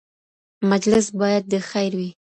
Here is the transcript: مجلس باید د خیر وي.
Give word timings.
مجلس 0.69 1.05
باید 1.19 1.43
د 1.51 1.53
خیر 1.69 1.91
وي. 1.99 2.09